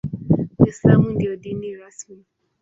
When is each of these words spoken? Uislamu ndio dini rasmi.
Uislamu 0.59 1.09
ndio 1.09 1.35
dini 1.35 1.75
rasmi. 1.75 2.25